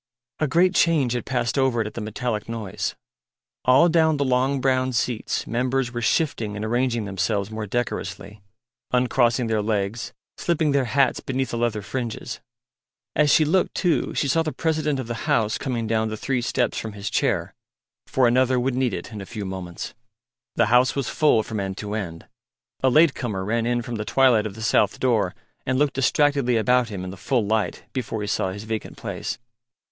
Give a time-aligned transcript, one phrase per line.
[0.39, 2.95] A great change had passed over it at the metallic noise.
[3.65, 8.41] All down the long brown seats members were shifting and arranging themselves more decorously,
[8.91, 12.39] uncrossing their legs, slipping their hats beneath the leather fringes.
[13.15, 16.41] As she looked, too, she saw the President of the House coming down the three
[16.41, 17.53] steps from his chair,
[18.07, 19.93] for Another would need it in a few moments.
[20.55, 22.25] The house was full from end to end;
[22.81, 26.57] a late comer ran in from the twilight of the south door and looked distractedly
[26.57, 29.37] about him in the full light before he saw his vacant place.